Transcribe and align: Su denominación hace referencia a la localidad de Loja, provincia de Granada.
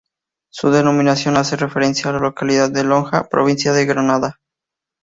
Su 0.51 0.71
denominación 0.71 1.37
hace 1.37 1.55
referencia 1.57 2.09
a 2.09 2.13
la 2.13 2.19
localidad 2.19 2.71
de 2.71 2.83
Loja, 2.83 3.29
provincia 3.29 3.71
de 3.71 3.85
Granada. 3.85 4.39